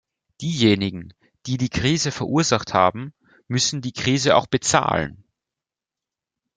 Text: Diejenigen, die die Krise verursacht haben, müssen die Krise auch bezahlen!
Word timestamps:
Diejenigen, 0.41 1.13
die 1.45 1.57
die 1.57 1.69
Krise 1.69 2.11
verursacht 2.11 2.73
haben, 2.73 3.13
müssen 3.47 3.81
die 3.83 3.93
Krise 3.93 4.35
auch 4.35 4.47
bezahlen! 4.47 5.23